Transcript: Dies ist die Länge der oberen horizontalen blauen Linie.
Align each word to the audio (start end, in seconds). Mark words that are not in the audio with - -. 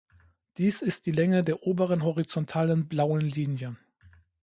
Dies 0.57 0.81
ist 0.81 1.05
die 1.05 1.11
Länge 1.11 1.43
der 1.43 1.61
oberen 1.61 2.01
horizontalen 2.01 2.87
blauen 2.87 3.21
Linie. 3.21 3.75